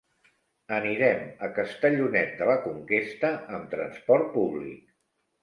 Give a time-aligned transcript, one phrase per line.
[0.77, 4.83] Anirem a Castellonet de la Conquesta amb transport públic.